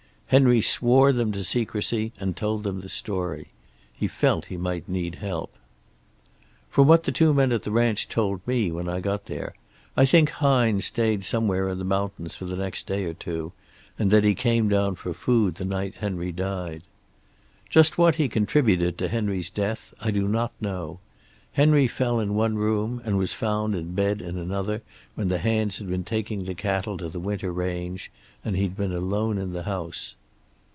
[0.31, 3.47] Henry swore them to secrecy, and told them the story.
[3.93, 5.53] He felt he might need help.
[6.69, 9.53] "From what the two men at the ranch told me when I got there,
[9.97, 13.51] I think Hines stayed somewhere in the mountains for the next day or two,
[13.99, 16.83] and that he came down for food the night Henry died.
[17.69, 21.01] "Just what he contributed to Henry's death I do not know.
[21.51, 24.81] Henry fell in one room, and was found in bed in another
[25.15, 28.09] when the hands had been taking the cattle to the winter range,
[28.45, 30.15] and he'd been alone in the house.